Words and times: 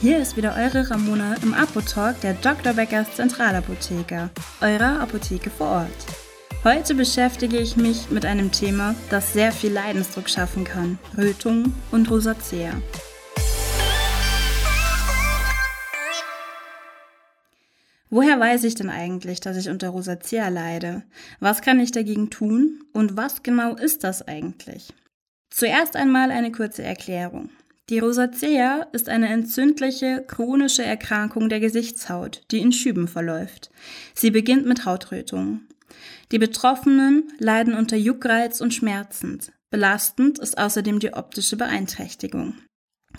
Hier 0.00 0.16
ist 0.16 0.34
wieder 0.38 0.56
eure 0.56 0.90
Ramona 0.90 1.34
im 1.42 1.52
Apotalk 1.52 2.22
der 2.22 2.32
Dr. 2.32 2.72
Beckers 2.72 3.16
Zentralapotheker, 3.16 4.30
eurer 4.62 4.98
Apotheke 4.98 5.50
vor 5.50 5.66
Ort. 5.66 6.06
Heute 6.64 6.94
beschäftige 6.94 7.58
ich 7.58 7.76
mich 7.76 8.08
mit 8.08 8.24
einem 8.24 8.50
Thema, 8.50 8.94
das 9.10 9.34
sehr 9.34 9.52
viel 9.52 9.72
Leidensdruck 9.72 10.30
schaffen 10.30 10.64
kann: 10.64 10.98
Rötung 11.18 11.74
und 11.90 12.10
Rosacea. 12.10 12.80
Woher 18.08 18.40
weiß 18.40 18.64
ich 18.64 18.76
denn 18.76 18.88
eigentlich, 18.88 19.40
dass 19.40 19.58
ich 19.58 19.68
unter 19.68 19.90
Rosacea 19.90 20.48
leide? 20.48 21.02
Was 21.40 21.60
kann 21.60 21.78
ich 21.78 21.92
dagegen 21.92 22.30
tun? 22.30 22.82
Und 22.94 23.18
was 23.18 23.42
genau 23.42 23.76
ist 23.76 24.02
das 24.02 24.26
eigentlich? 24.26 24.94
Zuerst 25.50 25.94
einmal 25.94 26.30
eine 26.30 26.52
kurze 26.52 26.82
Erklärung. 26.82 27.50
Die 27.90 27.98
Rosacea 27.98 28.86
ist 28.92 29.08
eine 29.08 29.28
entzündliche, 29.30 30.24
chronische 30.24 30.84
Erkrankung 30.84 31.48
der 31.48 31.58
Gesichtshaut, 31.58 32.42
die 32.52 32.60
in 32.60 32.70
Schüben 32.70 33.08
verläuft. 33.08 33.72
Sie 34.14 34.30
beginnt 34.30 34.64
mit 34.64 34.84
Hautrötungen. 34.84 35.66
Die 36.30 36.38
Betroffenen 36.38 37.32
leiden 37.38 37.74
unter 37.74 37.96
Juckreiz 37.96 38.60
und 38.60 38.72
Schmerzen. 38.72 39.40
Belastend 39.70 40.38
ist 40.38 40.56
außerdem 40.56 41.00
die 41.00 41.14
optische 41.14 41.56
Beeinträchtigung. 41.56 42.54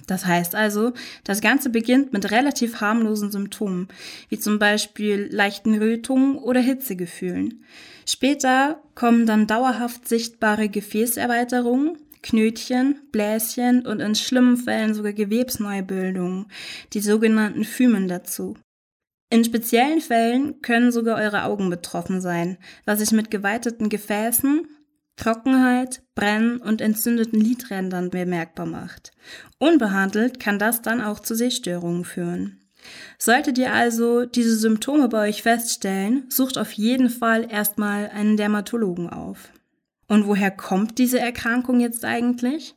Das 0.08 0.26
heißt 0.26 0.56
also, 0.56 0.94
das 1.26 1.42
Ganze 1.42 1.70
beginnt 1.70 2.14
mit 2.14 2.32
relativ 2.32 2.80
harmlosen 2.80 3.30
Symptomen, 3.30 3.90
wie 4.30 4.40
zum 4.40 4.58
Beispiel 4.58 5.28
leichten 5.30 5.78
Rötungen 5.78 6.38
oder 6.38 6.62
Hitzegefühlen. 6.62 7.66
Später 8.06 8.82
kommen 8.96 9.26
dann 9.26 9.48
dauerhaft 9.48 10.08
sichtbare 10.08 10.70
Gefäßerweiterungen, 10.70 11.98
Knötchen, 12.24 13.00
Bläschen 13.12 13.86
und 13.86 14.00
in 14.00 14.16
schlimmen 14.16 14.58
Fällen 14.58 14.94
sogar 14.94 15.14
Gewebsneubildungen, 15.14 16.48
die 16.94 17.02
sogenannten 17.02 17.64
Phymen 17.64 18.08
dazu. 18.08 18.56
In 19.30 19.44
speziellen 19.46 20.02
Fällen 20.02 20.62
können 20.62 20.92
sogar 20.92 21.18
eure 21.18 21.44
Augen 21.44 21.70
betroffen 21.70 22.20
sein, 22.20 22.58
was 22.86 23.00
sich 23.00 23.12
mit 23.12 23.32
geweiteten 23.32 23.88
Gefäßen, 23.88 24.68
Trockenheit, 25.16 26.02
Brennen 26.16 26.58
und 26.58 26.82
entzündeten 26.82 27.40
Lidrändern 27.40 28.10
bemerkbar 28.10 28.66
macht. 28.66 29.12
Unbehandelt 29.58 30.40
kann 30.40 30.60
das 30.60 30.82
dann 30.82 31.00
auch 31.00 31.20
zu 31.20 31.36
Sehstörungen 31.36 32.04
führen. 32.04 32.62
Solltet 33.18 33.58
ihr 33.58 33.74
also 33.74 34.26
diese 34.26 34.56
Symptome 34.56 35.08
bei 35.08 35.30
euch 35.30 35.44
feststellen, 35.44 36.26
sucht 36.30 36.58
auf 36.58 36.72
jeden 36.72 37.10
Fall 37.10 37.50
erstmal 37.50 38.10
einen 38.10 38.36
Dermatologen 38.36 39.10
auf. 39.10 39.52
Und 40.12 40.28
woher 40.28 40.52
kommt 40.52 40.98
diese 40.98 41.22
Erkrankung 41.22 41.80
jetzt 41.80 42.04
eigentlich? 42.04 42.76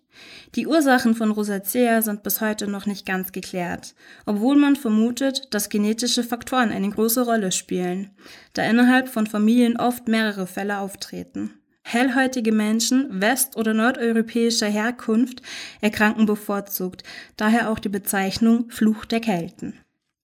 Die 0.54 0.68
Ursachen 0.68 1.16
von 1.16 1.32
Rosacea 1.32 2.00
sind 2.00 2.22
bis 2.22 2.40
heute 2.40 2.68
noch 2.68 2.86
nicht 2.86 3.04
ganz 3.04 3.32
geklärt, 3.32 3.96
obwohl 4.24 4.54
man 4.54 4.76
vermutet, 4.76 5.52
dass 5.52 5.68
genetische 5.68 6.22
Faktoren 6.22 6.70
eine 6.70 6.90
große 6.90 7.24
Rolle 7.24 7.50
spielen, 7.50 8.12
da 8.52 8.62
innerhalb 8.62 9.08
von 9.08 9.26
Familien 9.26 9.76
oft 9.76 10.06
mehrere 10.06 10.46
Fälle 10.46 10.78
auftreten. 10.78 11.54
Hellhäutige 11.82 12.52
Menschen 12.52 13.20
west- 13.20 13.56
oder 13.56 13.74
nordeuropäischer 13.74 14.68
Herkunft 14.68 15.42
erkranken 15.80 16.26
bevorzugt, 16.26 17.02
daher 17.36 17.68
auch 17.68 17.80
die 17.80 17.88
Bezeichnung 17.88 18.70
Fluch 18.70 19.06
der 19.06 19.18
Kelten. 19.18 19.74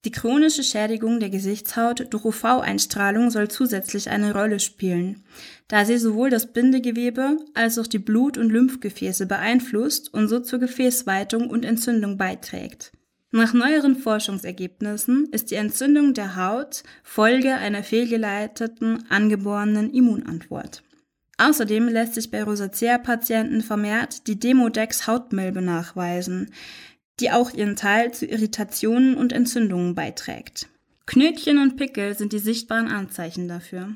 Die 0.03 0.11
chronische 0.11 0.63
Schädigung 0.63 1.19
der 1.19 1.29
Gesichtshaut 1.29 2.07
durch 2.09 2.25
UV-Einstrahlung 2.25 3.29
soll 3.29 3.49
zusätzlich 3.49 4.09
eine 4.09 4.33
Rolle 4.33 4.59
spielen, 4.59 5.23
da 5.67 5.85
sie 5.85 5.97
sowohl 5.97 6.31
das 6.31 6.51
Bindegewebe 6.51 7.37
als 7.53 7.77
auch 7.77 7.85
die 7.85 7.99
Blut- 7.99 8.39
und 8.39 8.49
Lymphgefäße 8.49 9.27
beeinflusst 9.27 10.11
und 10.11 10.27
so 10.27 10.39
zur 10.39 10.57
Gefäßweitung 10.57 11.51
und 11.51 11.65
Entzündung 11.65 12.17
beiträgt. 12.17 12.91
Nach 13.29 13.53
neueren 13.53 13.95
Forschungsergebnissen 13.95 15.29
ist 15.31 15.51
die 15.51 15.55
Entzündung 15.55 16.15
der 16.15 16.35
Haut 16.35 16.83
Folge 17.03 17.53
einer 17.53 17.83
fehlgeleiteten 17.83 19.05
angeborenen 19.09 19.93
Immunantwort. 19.93 20.83
Außerdem 21.37 21.87
lässt 21.87 22.15
sich 22.15 22.29
bei 22.29 22.43
Rosacea-Patienten 22.43 23.61
vermehrt 23.61 24.27
die 24.27 24.37
Demodex-Hautmilbe 24.37 25.61
nachweisen, 25.61 26.51
die 27.21 27.31
auch 27.31 27.53
ihren 27.53 27.75
Teil 27.75 28.13
zu 28.13 28.25
Irritationen 28.25 29.15
und 29.15 29.31
Entzündungen 29.31 29.95
beiträgt. 29.95 30.67
Knötchen 31.05 31.57
und 31.57 31.77
Pickel 31.77 32.15
sind 32.15 32.33
die 32.33 32.39
sichtbaren 32.39 32.87
Anzeichen 32.87 33.47
dafür. 33.47 33.95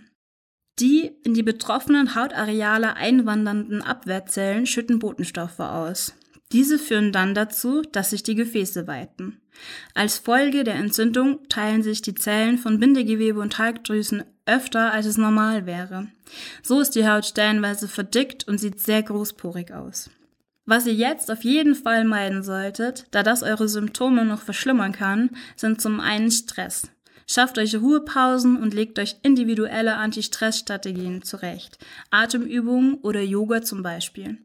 Die 0.80 1.12
in 1.24 1.34
die 1.34 1.44
betroffenen 1.44 2.16
Hautareale 2.16 2.96
einwandernden 2.96 3.82
Abwehrzellen 3.82 4.66
schütten 4.66 5.00
Botenstoffe 5.00 5.60
aus. 5.60 6.14
Diese 6.52 6.78
führen 6.78 7.12
dann 7.12 7.34
dazu, 7.34 7.82
dass 7.82 8.12
sich 8.12 8.24
die 8.24 8.36
Gefäße 8.36 8.86
weiten. 8.86 9.42
Als 9.94 10.18
Folge 10.18 10.64
der 10.64 10.76
Entzündung 10.76 11.48
teilen 11.48 11.82
sich 11.82 12.02
die 12.02 12.14
Zellen 12.14 12.58
von 12.58 12.80
Bindegewebe 12.80 13.40
und 13.40 13.54
Talgdrüsen 13.54 14.24
öfter, 14.46 14.92
als 14.92 15.06
es 15.06 15.18
normal 15.18 15.66
wäre. 15.66 16.08
So 16.62 16.82
ist 16.82 16.92
die 16.92 17.08
Haut 17.08 17.26
stellenweise 17.26 17.88
verdickt 17.88 18.48
und 18.48 18.60
sieht 18.60 18.80
sehr 18.80 19.02
großporig 19.02 19.74
aus. 19.74 20.10
Was 20.66 20.88
ihr 20.88 20.94
jetzt 20.94 21.30
auf 21.30 21.44
jeden 21.44 21.76
Fall 21.76 22.06
meiden 22.06 22.42
solltet, 22.42 23.06
da 23.12 23.22
das 23.22 23.44
eure 23.44 23.70
Symptome 23.70 24.26
noch 24.26 24.42
verschlimmern 24.42 24.92
kann, 24.92 25.30
sind 25.56 25.80
zum 25.80 26.00
einen 26.00 26.32
Stress. 26.32 26.90
Schafft 27.28 27.58
euch 27.58 27.76
Ruhepausen 27.76 28.58
und 28.58 28.74
legt 28.74 29.00
euch 29.00 29.18
individuelle 29.24 29.96
Anti-Stress-Strategien 29.98 31.24
zurecht. 31.24 31.78
Atemübungen 32.12 32.96
oder 32.96 33.22
Yoga 33.22 33.62
zum 33.62 33.84
Beispiel. 33.84 34.38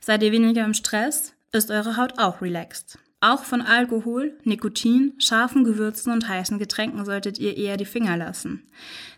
Seid 0.00 0.22
ihr 0.22 0.32
weniger 0.32 0.64
im 0.64 0.74
Stress, 0.74 1.34
ist 1.52 1.70
eure 1.70 1.96
Haut 1.96 2.18
auch 2.18 2.40
relaxed. 2.40 2.98
Auch 3.20 3.44
von 3.44 3.62
Alkohol, 3.62 4.36
Nikotin, 4.44 5.14
scharfen 5.18 5.64
Gewürzen 5.64 6.12
und 6.12 6.26
heißen 6.26 6.58
Getränken 6.58 7.04
solltet 7.04 7.38
ihr 7.38 7.56
eher 7.56 7.76
die 7.76 7.84
Finger 7.84 8.16
lassen. 8.16 8.66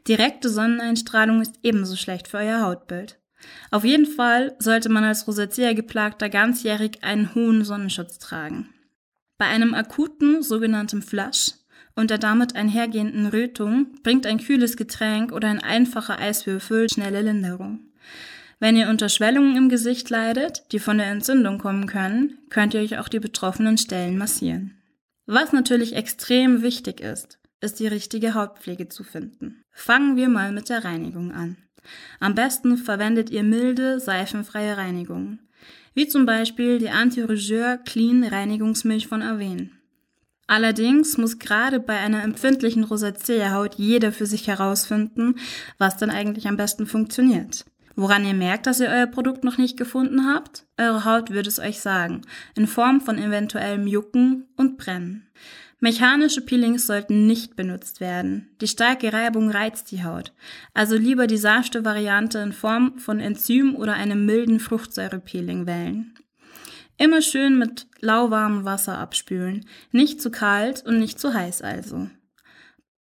Direkte 0.07 0.51
Sonneneinstrahlung 0.51 1.41
ist 1.41 1.55
ebenso 1.63 1.97
schlecht 1.97 2.29
für 2.29 2.39
euer 2.39 2.61
Hautbild. 2.61 3.19
Auf 3.71 3.85
jeden 3.85 4.07
Fall 4.07 4.55
sollte 4.59 4.89
man 4.89 5.05
als 5.05 5.27
Rosacea-Geplagter 5.27 6.29
ganzjährig 6.29 7.03
einen 7.03 7.35
hohen 7.35 7.65
Sonnenschutz 7.65 8.19
tragen. 8.19 8.69
Bei 9.39 9.47
einem 9.47 9.75
akuten 9.75 10.43
sogenannten 10.43 11.03
Flush 11.03 11.53
und 11.97 12.11
der 12.11 12.19
damit 12.19 12.57
einhergehenden 12.57 13.27
Rötung 13.27 13.89
bringt 14.03 14.27
ein 14.27 14.39
kühles 14.39 14.77
Getränk 14.77 15.33
oder 15.33 15.49
ein 15.49 15.61
einfacher 15.61 16.19
Eiswürfel 16.19 16.89
schnelle 16.89 17.23
Linderung. 17.23 17.81
Wenn 18.61 18.77
ihr 18.77 18.89
unter 18.89 19.09
Schwellungen 19.09 19.57
im 19.57 19.69
Gesicht 19.69 20.09
leidet, 20.11 20.65
die 20.73 20.79
von 20.79 20.99
der 20.99 21.09
Entzündung 21.09 21.59
kommen 21.59 21.87
können, 21.87 22.39
könnt 22.51 22.75
ihr 22.75 22.81
euch 22.81 22.99
auch 22.99 23.09
die 23.09 23.21
betroffenen 23.21 23.79
Stellen 23.79 24.17
massieren. 24.17 24.81
Was 25.27 25.53
natürlich 25.53 25.95
extrem 25.95 26.63
wichtig 26.63 27.01
ist, 27.01 27.39
ist 27.61 27.81
die 27.81 27.87
richtige 27.87 28.35
Hautpflege 28.35 28.89
zu 28.89 29.05
finden. 29.05 29.63
Fangen 29.71 30.17
wir 30.17 30.29
mal 30.29 30.53
mit 30.53 30.69
der 30.69 30.85
Reinigung 30.85 31.33
an. 31.33 31.57
Am 32.21 32.35
besten 32.35 32.77
verwendet 32.77 33.31
ihr 33.31 33.43
milde, 33.43 34.01
seifenfreie 34.01 34.77
Reinigungen, 34.77 35.41
wie 35.95 36.09
zum 36.09 36.27
Beispiel 36.27 36.79
die 36.79 36.91
Anti-Rougeur 36.91 37.79
Clean 37.79 38.25
Reinigungsmilch 38.25 39.07
von 39.07 39.23
Aven. 39.23 39.73
Allerdings 40.47 41.17
muss 41.17 41.39
gerade 41.39 41.81
bei 41.81 41.97
einer 41.99 42.23
empfindlichen 42.23 42.85
Rosacea-Haut 42.85 43.77
jeder 43.77 44.13
für 44.13 44.27
sich 44.27 44.47
herausfinden, 44.47 45.37
was 45.79 45.97
denn 45.97 46.11
eigentlich 46.11 46.49
am 46.49 46.57
besten 46.57 46.87
funktioniert. 46.87 47.65
Woran 47.97 48.27
ihr 48.27 48.35
merkt, 48.35 48.67
dass 48.67 48.81
ihr 48.81 48.89
euer 48.89 49.07
Produkt 49.07 49.45
noch 49.45 49.57
nicht 49.57 49.77
gefunden 49.77 50.27
habt? 50.27 50.67
Eure 50.77 51.05
Haut 51.05 51.31
wird 51.31 51.47
es 51.47 51.61
euch 51.61 51.81
sagen, 51.81 52.23
in 52.57 52.67
Form 52.67 53.01
von 53.01 53.19
eventuellem 53.19 53.87
Jucken 53.87 54.49
und 54.57 54.77
Brennen. 54.79 55.29
Mechanische 55.81 56.41
Peelings 56.41 56.87
sollten 56.87 57.27
nicht 57.27 57.57
benutzt 57.57 58.01
werden. 58.01 58.49
Die 58.61 58.69
starke 58.69 59.13
Reibung 59.13 59.51
reizt 59.51 59.91
die 59.91 60.05
Haut. 60.05 60.33
Also 60.73 60.97
lieber 60.97 61.27
die 61.27 61.37
sanfte 61.37 61.85
Variante 61.85 62.39
in 62.39 62.53
Form 62.53 62.99
von 62.99 63.21
Enzym 63.21 63.75
oder 63.77 63.95
einem 63.95 64.25
milden 64.25 64.61
Fruchtsäurepeeling 64.61 65.67
wählen. 65.67 66.15
Immer 66.97 67.23
schön 67.23 67.59
mit 67.59 67.87
lauwarmem 68.01 68.65
Wasser 68.65 68.99
abspülen. 68.99 69.67
Nicht 69.91 70.23
zu 70.23 70.31
kalt 70.31 70.85
und 70.87 70.99
nicht 70.99 71.19
zu 71.19 71.35
heiß 71.35 71.63
also. 71.63 72.09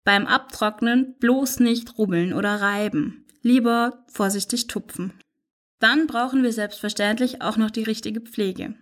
Beim 0.03 0.27
Abtrocknen 0.27 1.15
bloß 1.19 1.59
nicht 1.59 1.97
rubbeln 1.97 2.33
oder 2.33 2.61
reiben. 2.61 3.25
Lieber 3.41 4.05
vorsichtig 4.07 4.67
tupfen. 4.67 5.13
Dann 5.79 6.07
brauchen 6.07 6.43
wir 6.43 6.51
selbstverständlich 6.51 7.41
auch 7.41 7.57
noch 7.57 7.71
die 7.71 7.83
richtige 7.83 8.21
Pflege. 8.21 8.75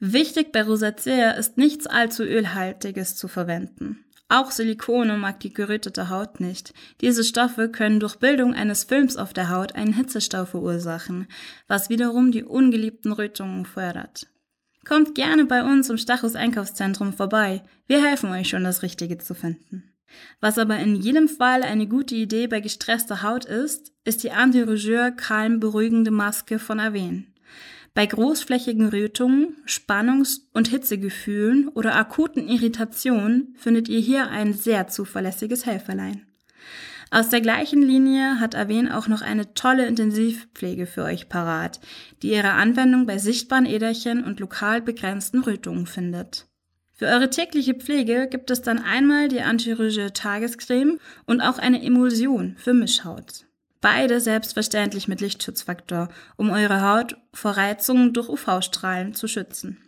Wichtig 0.00 0.50
bei 0.50 0.62
Rosacea 0.62 1.32
ist 1.32 1.58
nichts 1.58 1.86
allzu 1.86 2.22
ölhaltiges 2.22 3.16
zu 3.16 3.28
verwenden. 3.28 4.02
Auch 4.30 4.50
Silikone 4.50 5.18
mag 5.18 5.40
die 5.40 5.52
gerötete 5.52 6.08
Haut 6.08 6.40
nicht. 6.40 6.72
Diese 7.02 7.22
Stoffe 7.22 7.68
können 7.68 8.00
durch 8.00 8.16
Bildung 8.16 8.54
eines 8.54 8.84
Films 8.84 9.16
auf 9.16 9.34
der 9.34 9.50
Haut 9.50 9.74
einen 9.74 9.92
Hitzestau 9.92 10.46
verursachen, 10.46 11.26
was 11.66 11.90
wiederum 11.90 12.32
die 12.32 12.44
ungeliebten 12.44 13.12
Rötungen 13.12 13.66
fördert. 13.66 14.28
Kommt 14.86 15.14
gerne 15.14 15.44
bei 15.44 15.62
uns 15.62 15.90
im 15.90 15.98
Stachus 15.98 16.34
Einkaufszentrum 16.34 17.12
vorbei. 17.12 17.62
Wir 17.86 18.02
helfen 18.02 18.30
euch 18.30 18.48
schon, 18.48 18.64
das 18.64 18.82
Richtige 18.82 19.18
zu 19.18 19.34
finden. 19.34 19.92
Was 20.40 20.56
aber 20.56 20.78
in 20.78 20.96
jedem 20.96 21.28
Fall 21.28 21.62
eine 21.62 21.86
gute 21.86 22.14
Idee 22.14 22.46
bei 22.46 22.60
gestresster 22.60 23.22
Haut 23.22 23.44
ist, 23.44 23.92
ist 24.04 24.22
die 24.22 24.30
Anti-Rougeur 24.30 25.10
kalm 25.10 25.60
beruhigende 25.60 26.10
Maske 26.10 26.58
von 26.58 26.80
Aven. 26.80 27.34
Bei 27.92 28.06
großflächigen 28.06 28.88
Rötungen, 28.88 29.56
Spannungs- 29.66 30.42
und 30.52 30.68
Hitzegefühlen 30.68 31.68
oder 31.68 31.96
akuten 31.96 32.48
Irritationen 32.48 33.54
findet 33.58 33.88
ihr 33.88 34.00
hier 34.00 34.28
ein 34.28 34.52
sehr 34.52 34.86
zuverlässiges 34.86 35.66
Helferlein. 35.66 36.26
Aus 37.10 37.28
der 37.28 37.40
gleichen 37.40 37.82
Linie 37.82 38.38
hat 38.38 38.54
Aven 38.54 38.88
auch 38.88 39.08
noch 39.08 39.20
eine 39.20 39.54
tolle 39.54 39.86
Intensivpflege 39.86 40.86
für 40.86 41.02
euch 41.02 41.28
parat, 41.28 41.80
die 42.22 42.30
ihre 42.30 42.52
Anwendung 42.52 43.06
bei 43.06 43.18
sichtbaren 43.18 43.66
Äderchen 43.66 44.22
und 44.22 44.38
lokal 44.38 44.80
begrenzten 44.80 45.40
Rötungen 45.40 45.86
findet. 45.86 46.46
Für 46.92 47.06
eure 47.06 47.28
tägliche 47.28 47.74
Pflege 47.74 48.28
gibt 48.30 48.52
es 48.52 48.62
dann 48.62 48.78
einmal 48.78 49.26
die 49.26 49.40
Antirüge 49.40 50.12
Tagescreme 50.12 51.00
und 51.26 51.40
auch 51.40 51.58
eine 51.58 51.82
Emulsion 51.82 52.54
für 52.58 52.74
Mischhaut. 52.74 53.46
Beide 53.80 54.20
selbstverständlich 54.20 55.08
mit 55.08 55.20
Lichtschutzfaktor, 55.20 56.08
um 56.36 56.50
eure 56.50 56.82
Haut 56.82 57.16
vor 57.32 57.52
Reizungen 57.52 58.12
durch 58.12 58.28
UV-Strahlen 58.28 59.14
zu 59.14 59.26
schützen. 59.26 59.78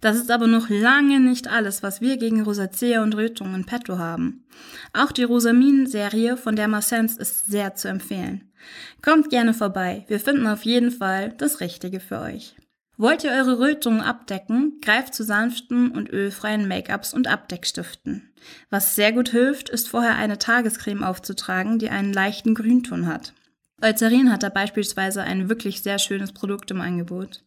Das 0.00 0.16
ist 0.16 0.30
aber 0.32 0.48
noch 0.48 0.68
lange 0.68 1.20
nicht 1.20 1.48
alles, 1.48 1.82
was 1.82 2.00
wir 2.00 2.16
gegen 2.16 2.42
Rosacea 2.42 3.02
und 3.02 3.14
Rötungen 3.14 3.54
in 3.54 3.64
petto 3.64 3.98
haben. 3.98 4.44
Auch 4.92 5.12
die 5.12 5.22
Rosamin-Serie 5.22 6.36
von 6.36 6.56
Dermasense 6.56 7.20
ist 7.20 7.46
sehr 7.46 7.76
zu 7.76 7.88
empfehlen. 7.88 8.52
Kommt 9.00 9.30
gerne 9.30 9.54
vorbei, 9.54 10.04
wir 10.08 10.18
finden 10.18 10.46
auf 10.48 10.64
jeden 10.64 10.90
Fall 10.90 11.32
das 11.38 11.60
Richtige 11.60 12.00
für 12.00 12.20
euch. 12.20 12.56
Wollt 12.96 13.24
ihr 13.24 13.32
eure 13.32 13.58
Rötungen 13.58 14.00
abdecken, 14.00 14.80
greift 14.80 15.14
zu 15.14 15.24
sanften 15.24 15.90
und 15.90 16.10
ölfreien 16.10 16.68
Make-ups 16.68 17.14
und 17.14 17.26
Abdeckstiften. 17.26 18.32
Was 18.70 18.94
sehr 18.94 19.12
gut 19.12 19.30
hilft, 19.30 19.70
ist 19.70 19.88
vorher 19.88 20.16
eine 20.16 20.38
Tagescreme 20.38 21.02
aufzutragen, 21.02 21.78
die 21.78 21.90
einen 21.90 22.12
leichten 22.12 22.54
Grünton 22.54 23.06
hat. 23.06 23.32
Eucerin 23.80 24.30
hat 24.30 24.42
da 24.42 24.48
beispielsweise 24.48 25.22
ein 25.22 25.48
wirklich 25.48 25.82
sehr 25.82 25.98
schönes 25.98 26.32
Produkt 26.32 26.70
im 26.70 26.80
Angebot. 26.80 27.42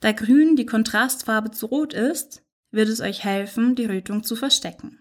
Da 0.00 0.12
Grün 0.12 0.56
die 0.56 0.66
Kontrastfarbe 0.66 1.50
zu 1.50 1.66
Rot 1.66 1.94
ist, 1.94 2.42
wird 2.70 2.88
es 2.88 3.00
euch 3.00 3.24
helfen, 3.24 3.74
die 3.74 3.86
Rötung 3.86 4.24
zu 4.24 4.36
verstecken. 4.36 4.98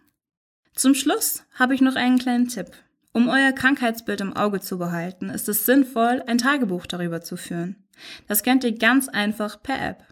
Zum 0.74 0.94
Schluss 0.94 1.44
habe 1.54 1.74
ich 1.74 1.82
noch 1.82 1.96
einen 1.96 2.20
kleinen 2.20 2.48
Tipp. 2.48 2.72
Um 3.14 3.30
euer 3.30 3.54
Krankheitsbild 3.54 4.22
im 4.22 4.36
Auge 4.36 4.60
zu 4.60 4.78
behalten, 4.78 5.30
ist 5.30 5.48
es 5.48 5.66
sinnvoll, 5.66 6.22
ein 6.28 6.38
Tagebuch 6.38 6.86
darüber 6.86 7.22
zu 7.22 7.38
führen. 7.38 7.85
Das 8.28 8.44
könnt 8.44 8.64
ihr 8.64 8.78
ganz 8.78 9.08
einfach 9.10 9.62
per 9.62 9.82
App. 9.82 10.04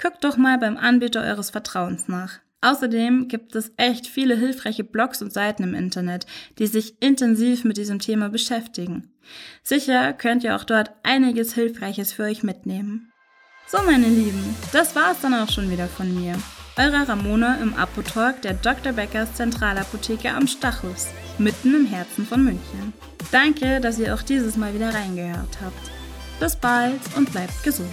Guckt 0.00 0.24
doch 0.24 0.36
mal 0.36 0.58
beim 0.58 0.76
Anbieter 0.76 1.22
eures 1.22 1.50
Vertrauens 1.50 2.08
nach. 2.08 2.40
Außerdem 2.60 3.28
gibt 3.28 3.54
es 3.54 3.72
echt 3.76 4.08
viele 4.08 4.36
hilfreiche 4.36 4.82
Blogs 4.82 5.22
und 5.22 5.32
Seiten 5.32 5.62
im 5.62 5.74
Internet, 5.74 6.26
die 6.58 6.66
sich 6.66 7.00
intensiv 7.00 7.64
mit 7.64 7.76
diesem 7.76 8.00
Thema 8.00 8.30
beschäftigen. 8.30 9.12
Sicher 9.62 10.12
könnt 10.12 10.42
ihr 10.42 10.56
auch 10.56 10.64
dort 10.64 10.90
einiges 11.04 11.54
Hilfreiches 11.54 12.12
für 12.12 12.24
euch 12.24 12.42
mitnehmen. 12.42 13.12
So, 13.68 13.78
meine 13.82 14.08
Lieben, 14.08 14.56
das 14.72 14.96
war's 14.96 15.20
dann 15.20 15.34
auch 15.34 15.50
schon 15.50 15.70
wieder 15.70 15.86
von 15.86 16.12
mir. 16.14 16.34
Eure 16.76 17.06
Ramona 17.06 17.56
im 17.56 17.74
Apotalk 17.74 18.40
der 18.42 18.54
Dr. 18.54 18.92
Beckers 18.92 19.34
Zentralapotheke 19.34 20.30
am 20.30 20.46
Stachus, 20.46 21.08
mitten 21.36 21.74
im 21.74 21.86
Herzen 21.86 22.26
von 22.26 22.42
München. 22.42 22.92
Danke, 23.30 23.80
dass 23.80 23.98
ihr 23.98 24.14
auch 24.14 24.22
dieses 24.22 24.56
Mal 24.56 24.74
wieder 24.74 24.94
reingehört 24.94 25.58
habt. 25.60 25.97
Bis 26.40 26.54
bald 26.54 27.00
und 27.16 27.30
bleibt 27.32 27.62
gesund. 27.62 27.88